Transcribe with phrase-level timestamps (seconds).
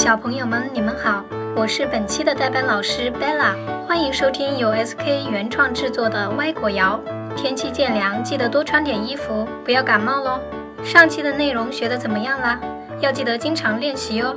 [0.00, 1.22] 小朋友们，你们好，
[1.54, 3.52] 我是本期的代班老师 Bella，
[3.86, 6.98] 欢迎收听由 SK 原创制作的歪果谣。
[7.36, 10.40] 天气渐凉，记得多穿点衣服，不要感冒喽。
[10.82, 12.58] 上期的内容学得怎么样啦？
[13.00, 14.34] 要记得经常练习哦。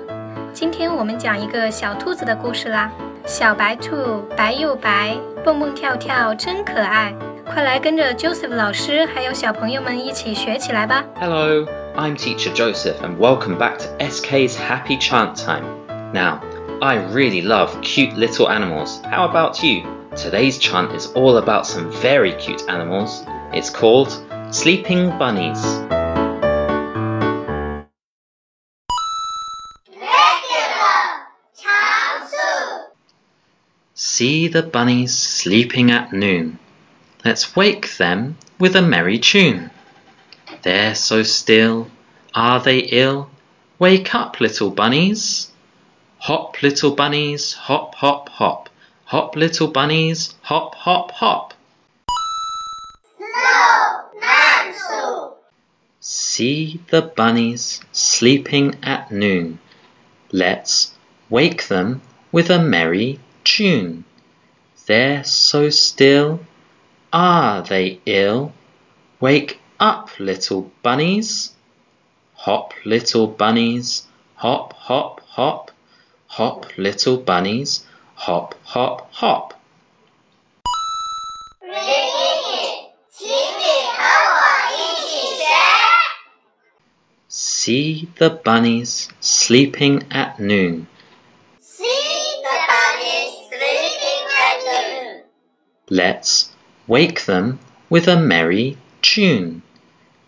[0.52, 2.92] 今天我们讲一个小兔子的故事啦。
[3.26, 7.16] 小白兔白又白，蹦蹦跳跳真可爱。
[7.46, 11.06] 快来跟着 Joseph 老师还有小朋友们一起学起来吧。
[11.22, 11.66] Hello,
[11.96, 15.86] I'm Teacher Joseph, and welcome back to SK's Happy Chant Time.
[16.12, 16.42] Now,
[16.82, 19.00] I really love cute little animals.
[19.02, 19.86] How about you?
[20.16, 23.24] Today's chant is all about some very cute animals.
[23.54, 24.10] It's called
[24.50, 25.62] Sleeping Bunnies.
[33.94, 36.58] See the bunnies sleeping at noon.
[37.24, 39.70] Let's wake them with a merry tune.
[40.64, 41.92] They're so still,
[42.34, 43.30] are they ill?
[43.80, 45.52] Wake up, little bunnies.
[46.20, 48.70] Hop, little bunnies, hop, hop, hop.
[49.06, 51.54] Hop, little bunnies, hop, hop, hop.
[56.00, 59.60] See the bunnies sleeping at noon.
[60.32, 60.94] Let's
[61.30, 64.06] wake them with a merry tune.
[64.86, 66.40] They're so still,
[67.12, 68.54] are they ill?
[69.20, 71.54] Wake up, little bunnies!
[72.36, 74.08] Hop, little bunnies!
[74.36, 75.72] Hop, hop, hop!
[76.28, 77.86] Hop, little bunnies!
[78.16, 79.60] Hop, hop, hop!
[87.30, 90.88] See the bunnies sleeping at noon.
[91.62, 95.24] See the bunnies sleeping at noon.
[95.90, 96.52] Let's
[96.88, 99.62] wake them with a merry tune.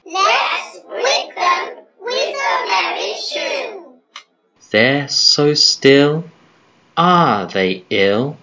[0.05, 4.01] Let's wake them with a merry tune.
[4.69, 6.25] They're so still,
[6.95, 8.37] are they ill?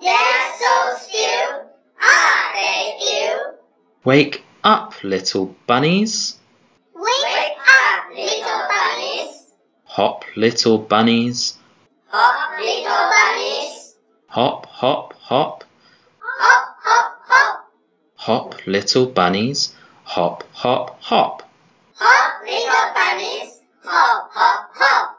[0.00, 1.66] They're so still,
[2.00, 3.54] are they ill?
[4.04, 6.38] Wake up, little bunnies.
[6.94, 9.52] Wake up, little bunnies.
[9.84, 11.58] Hop, little bunnies.
[12.06, 13.94] Hop, little bunnies.
[14.28, 15.16] Hop, hop, hop.
[15.26, 15.64] Hop, hop, hop.
[18.26, 19.68] Hop, little bunnies.
[20.02, 21.42] Hop, hop, hop.
[21.94, 23.62] Hop, little bunnies.
[23.84, 25.14] Hop, hop, hop.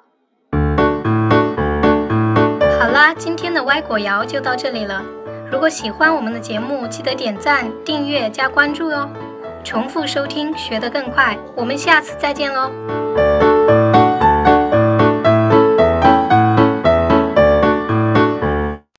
[2.78, 5.01] 好啦，今天的歪果谣就到这里了。
[5.50, 9.09] 如果喜欢我们的节目，记得点赞、订阅加关注哦。
[9.63, 11.38] 重复收听，学得更快。
[11.56, 12.69] 我们下次再见喽。